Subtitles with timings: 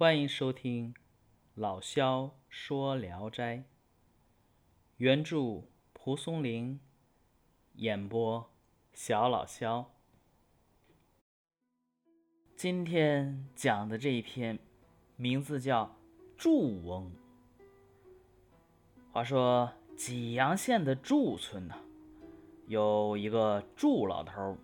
[0.00, 0.94] 欢迎收听
[1.54, 3.58] 老萧说《聊斋》，
[4.96, 6.80] 原著蒲松龄，
[7.74, 8.50] 演播
[8.94, 9.92] 小老萧。
[12.56, 14.58] 今天讲的这一篇，
[15.16, 15.84] 名字叫
[16.38, 17.12] 《祝翁》。
[19.12, 21.74] 话说济阳县的祝村呢，
[22.68, 24.56] 有一个祝老头，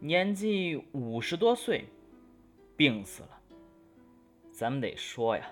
[0.00, 1.84] 年纪五十多岁，
[2.74, 3.41] 病死了。
[4.62, 5.50] 咱们得说呀，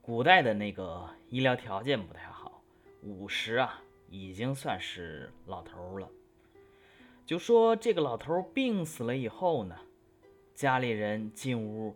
[0.00, 2.60] 古代的那个医疗条件不太好，
[3.04, 6.08] 五十啊已经算是老头了。
[7.24, 9.76] 就说这个老头病死了以后呢，
[10.56, 11.94] 家里人进屋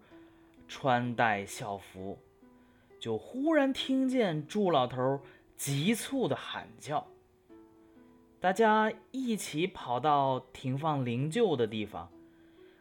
[0.69, 2.17] 穿戴孝服，
[3.01, 5.21] 就忽然听见祝老头
[5.57, 7.05] 急促的喊叫。
[8.39, 12.09] 大家一起跑到停放灵柩的地方，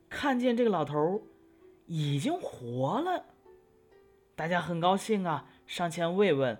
[0.07, 1.23] 看见这个老头
[1.87, 3.25] 已经活了。
[4.35, 6.57] 大家很高兴啊，上前慰问。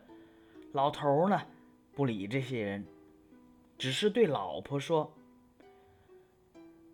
[0.72, 1.42] 老头呢，
[1.94, 2.86] 不理这些人，
[3.78, 5.14] 只是对老婆说：“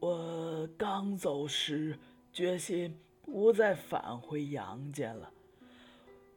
[0.02, 2.00] 我刚走时
[2.34, 5.32] 决心不再返回阳间了。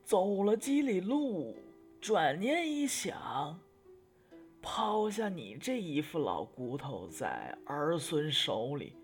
[0.05, 1.57] 走了几里路，
[1.99, 3.59] 转念一想，
[4.61, 8.95] 抛下你这一副老骨头在儿孙手里，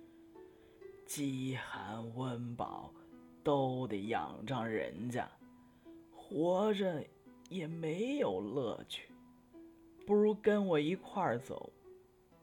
[1.06, 2.92] 饥寒温饱。”
[3.50, 5.28] 都得仰仗人家，
[6.14, 7.04] 活着
[7.48, 9.10] 也没有乐趣，
[10.06, 11.68] 不如跟我一块儿走。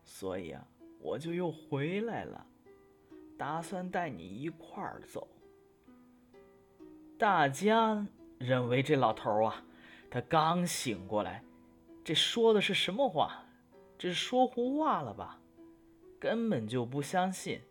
[0.03, 0.67] 所以啊，
[0.99, 2.45] 我就又回来了，
[3.37, 5.25] 打算带你一块儿走。
[7.17, 8.05] 大家
[8.37, 9.63] 认为这老头啊，
[10.11, 11.41] 他刚醒过来，
[12.03, 13.45] 这说的是什么话？
[13.97, 15.39] 这是说胡话了吧？
[16.19, 17.61] 根本就不相信。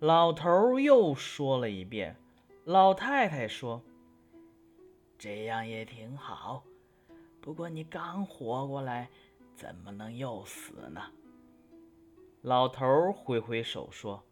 [0.00, 2.14] 老头又说了一遍。
[2.64, 3.82] 老太太说
[5.18, 6.64] ：“这样也挺好，
[7.40, 9.10] 不过你刚活过来，
[9.54, 11.02] 怎么能又死呢？”
[12.40, 14.24] 老头挥挥手说：“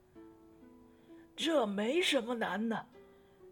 [1.36, 2.86] 这没什么难的，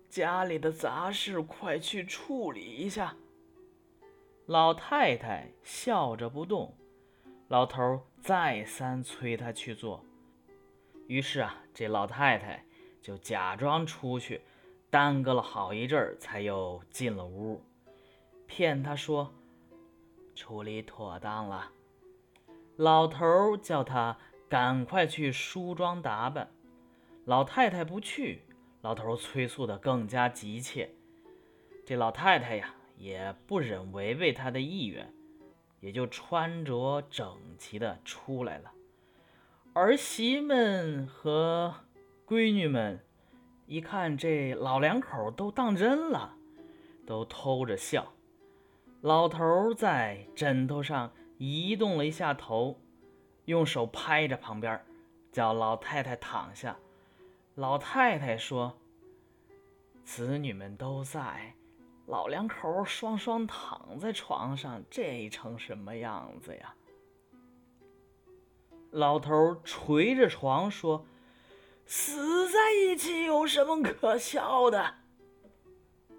[0.08, 3.14] 家里的杂事快去处理一下。”
[4.46, 6.74] 老太太笑着不动，
[7.48, 10.02] 老头再三催他去做，
[11.06, 12.64] 于是啊，这老太太
[13.02, 14.40] 就假装出去。
[14.90, 17.62] 耽搁了好一阵儿，才又进了屋，
[18.48, 19.32] 骗他说
[20.34, 21.70] ：“处理妥当了。”
[22.76, 24.18] 老头叫他
[24.48, 26.50] 赶快去梳妆打扮。
[27.24, 28.42] 老太太不去，
[28.80, 30.90] 老头催促的更加急切。
[31.86, 35.14] 这老太太呀，也不忍违背他的意愿，
[35.78, 38.72] 也就穿着整齐的出来了。
[39.72, 41.74] 儿媳们和
[42.26, 43.04] 闺女们。
[43.70, 46.34] 一看这老两口都当真了，
[47.06, 48.12] 都偷着笑。
[49.00, 52.80] 老头在枕头上移动了一下头，
[53.44, 54.84] 用手拍着旁边，
[55.30, 56.76] 叫老太太躺下。
[57.54, 58.76] 老太太说
[60.02, 61.54] ：“子女们都在，
[62.06, 66.74] 老两口双双躺在床上，这成什么样子呀？”
[68.90, 71.06] 老头捶着床说。
[71.92, 74.94] 死在一起有什么可笑的？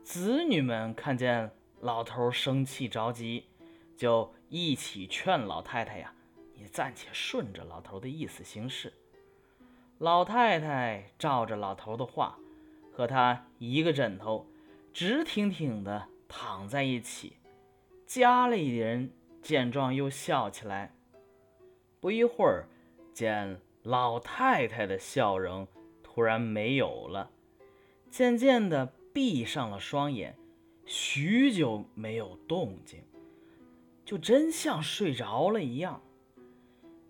[0.04, 1.50] 子女们看见
[1.80, 3.46] 老头生气着急，
[3.96, 6.14] 就一起劝老太太呀
[6.56, 8.92] ：“你暂且顺着老头的意思行事。”
[10.00, 12.38] 老太太照着老头的话，
[12.92, 14.46] 和他一个枕头，
[14.92, 17.38] 直挺挺的躺在一起。
[18.06, 20.94] 家里人见状又笑起来。
[22.02, 22.68] 不一会儿，
[23.14, 23.58] 见。
[23.84, 25.68] 老太太的笑容
[26.04, 27.32] 突然没有了，
[28.10, 30.38] 渐渐的闭上了双眼，
[30.86, 33.04] 许久没有动静，
[34.06, 36.02] 就真像睡着了一样。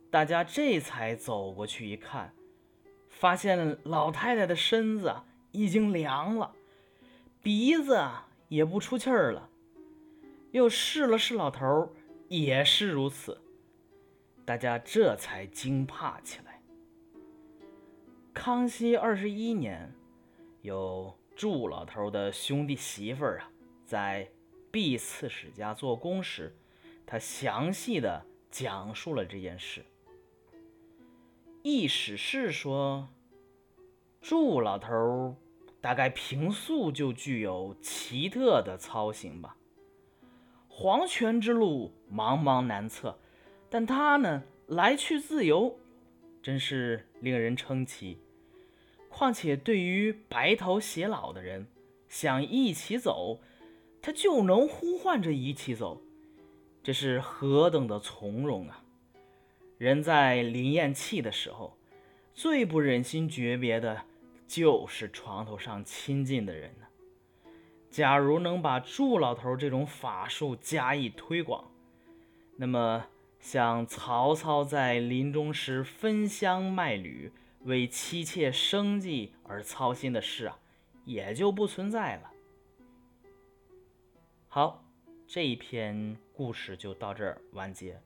[0.09, 2.33] 大家这才走过去一看，
[3.09, 5.13] 发现老太太的身子
[5.51, 6.53] 已经凉了，
[7.41, 7.99] 鼻子
[8.47, 9.49] 也不出气儿了，
[10.51, 11.91] 又试了试老头，
[12.29, 13.41] 也是如此。
[14.45, 16.50] 大家这才惊怕起来。
[18.33, 19.93] 康熙二十一年，
[20.61, 23.51] 有祝老头的兄弟媳妇儿啊，
[23.85, 24.29] 在
[24.71, 26.55] 毕刺史家做工时，
[27.05, 29.85] 他详细的讲述了这件事。
[31.61, 33.09] 一史是说，
[34.21, 35.35] 祝老头
[35.81, 39.57] 大概平素就具有奇特的操行吧。
[40.69, 43.19] 黄泉之路茫茫难测，
[43.69, 45.77] 但他呢来去自由。
[46.41, 48.17] 真是令人称奇。
[49.09, 51.67] 况且对于白头偕老的人，
[52.07, 53.39] 想一起走，
[54.01, 56.01] 他就能呼唤着一起走，
[56.81, 58.83] 这是何等的从容啊！
[59.77, 61.77] 人在临咽气的时候，
[62.33, 64.03] 最不忍心诀别的，
[64.47, 66.87] 就是床头上亲近的人呢。
[67.89, 71.69] 假如能把祝老头这种法术加以推广，
[72.55, 73.05] 那么
[73.41, 77.33] 像曹操在临终时分香卖履、
[77.63, 80.59] 为妻妾生计而操心的事啊，
[81.03, 82.31] 也就不存在了。
[84.47, 84.85] 好，
[85.27, 87.99] 这一篇故事就到这儿完结。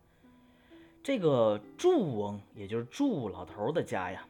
[1.03, 4.25] 这个祝翁，也就是祝老头的家呀，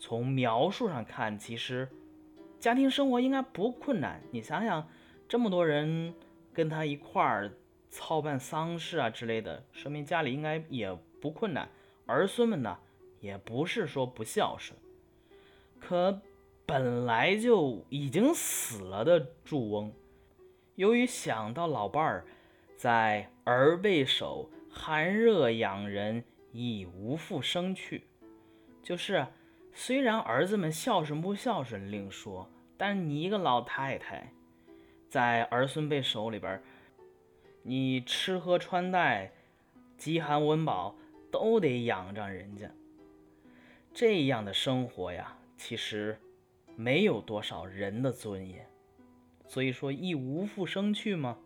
[0.00, 1.88] 从描述上看，其实。
[2.58, 4.88] 家庭生活应该不困难，你想想，
[5.28, 6.14] 这么多人
[6.54, 7.52] 跟他一块儿
[7.90, 11.68] 操办丧事啊之类的，说明家里应该也不困难。
[12.06, 12.78] 儿孙们呢，
[13.20, 14.78] 也不是说不孝顺。
[15.80, 16.20] 可
[16.64, 19.92] 本来就已经死了的祝翁，
[20.74, 22.26] 由于想到老伴儿
[22.76, 28.06] 在儿背手，寒热养人，已无复生去，
[28.82, 29.26] 就是
[29.72, 32.50] 虽然儿子们孝顺不孝顺另说。
[32.78, 34.30] 但你一个老太太，
[35.08, 36.62] 在儿孙辈手里边，
[37.66, 39.32] 你吃喝穿戴、
[39.98, 40.96] 饥寒温饱
[41.30, 42.70] 都得仰仗人家，
[43.92, 46.18] 这样的生活呀，其实
[46.76, 48.66] 没有多少人的尊严。
[49.46, 51.38] 所以说，亦无复生去吗？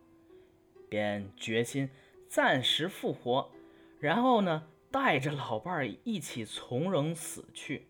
[0.88, 1.88] 便决心
[2.28, 3.50] 暂时复活，
[3.98, 7.86] 然后呢，带着老伴儿一起从容死去。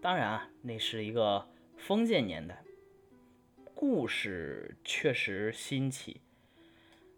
[0.00, 1.48] 当然啊，那是一个。
[1.78, 2.62] 封建年代，
[3.74, 6.20] 故事确实新奇，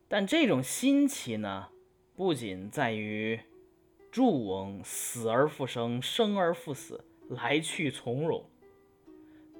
[0.08, 1.68] 但这种新奇呢，
[2.14, 3.40] 不仅在于
[4.10, 8.44] 祝翁死而复生、生而复死、来去从容，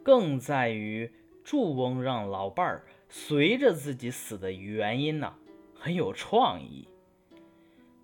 [0.02, 1.12] 更在于
[1.43, 5.35] 祝翁让老伴儿随着自己死的原因呢，
[5.75, 6.88] 很有创意。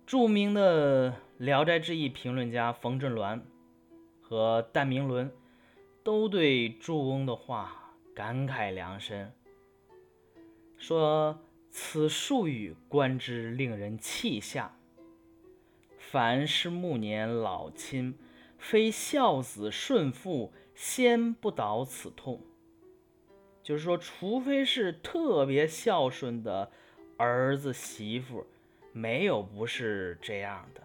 [0.05, 3.41] 著名的《聊斋志异》评论家冯振銮
[4.21, 5.31] 和戴明伦。
[6.03, 9.31] 都对祝翁的话感慨良深，
[10.75, 11.39] 说
[11.71, 14.77] 此术语观之令人气下。
[15.97, 18.17] 凡是暮年老亲，
[18.57, 22.41] 非孝子顺父，先不倒此痛。
[23.63, 26.71] 就是说，除非是特别孝顺的
[27.17, 28.45] 儿子媳妇，
[28.91, 30.81] 没有不是这样的，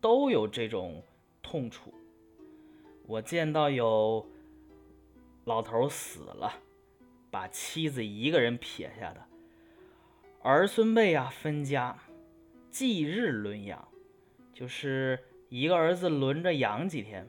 [0.00, 1.02] 都有这种
[1.42, 1.92] 痛楚。
[3.06, 4.24] 我见到有。
[5.46, 6.52] 老头死了，
[7.30, 9.26] 把妻子一个人撇下的，
[10.42, 11.98] 儿孙辈啊分家，
[12.70, 13.88] 忌日轮养，
[14.54, 15.18] 就是
[15.50, 17.28] 一个儿子轮着养几天，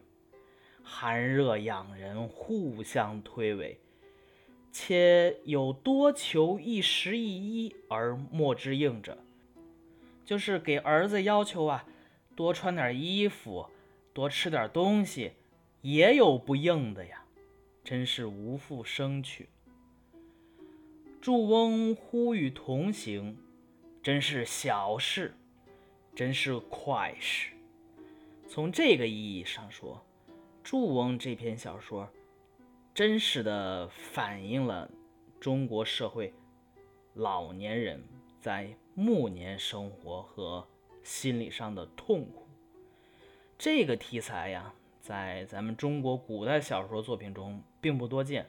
[0.82, 3.76] 寒热养人，互相推诿，
[4.72, 9.18] 且有多求一时一衣而莫之应者，
[10.24, 11.86] 就是给儿子要求啊，
[12.34, 13.68] 多穿点衣服，
[14.14, 15.34] 多吃点东西，
[15.82, 17.26] 也有不应的呀。
[17.84, 19.50] 真是无父生趣。
[21.22, 23.38] 祝翁呼吁同行，
[24.02, 25.36] 真是小事，
[26.16, 27.52] 真是快事。
[28.50, 30.04] 从这个意义上说，
[30.64, 32.10] 祝翁这篇小说，
[32.92, 34.90] 真实的反映了
[35.40, 36.34] 中国社会
[37.14, 38.04] 老年人
[38.40, 40.68] 在暮年生活和
[41.04, 42.48] 心理上的痛苦。
[43.60, 44.74] 这个题材呀。
[45.02, 48.46] 在咱们中国古代小说作品中并不多见。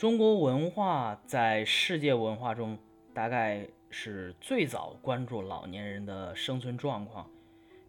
[0.00, 2.78] 中国文化在世界文化中
[3.12, 7.28] 大概是最早关注老年人的生存状况，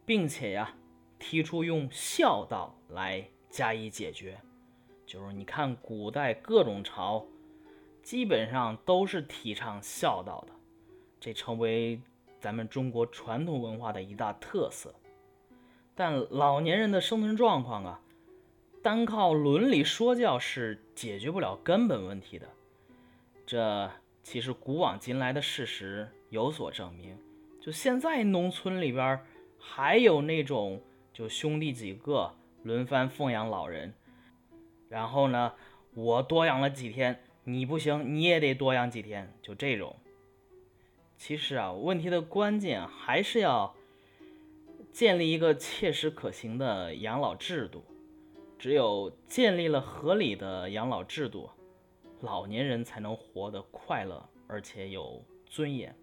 [0.05, 0.75] 并且呀
[1.17, 4.37] 提出用孝道来加以解决。
[5.05, 7.25] 就是你看古代各种朝，
[8.03, 10.53] 基本上都是提倡孝道的，
[11.17, 12.01] 这成为
[12.41, 14.93] 咱们中国传统文化的一大特色。
[15.95, 18.01] 但老年人的生存状况啊，
[18.81, 22.47] 单靠伦理说教是解决不了根本问题的。
[23.45, 23.91] 这
[24.23, 27.17] 其实古往今来的事实有所证明。
[27.59, 29.19] 就现在农村里边
[29.59, 30.81] 还有那种，
[31.13, 32.33] 就兄弟几个
[32.63, 33.93] 轮番奉养老人，
[34.89, 35.53] 然后呢，
[35.93, 39.95] 我多养了几天，你不行，你也得多养几天，就这种。
[41.17, 43.75] 其实啊，问题的关键还是要。
[44.91, 47.81] 建立一个切实可行的养老制度，
[48.61, 51.49] 只有建立了合理的养老制度，
[52.19, 55.95] 老年人才能活得快乐而且有尊严。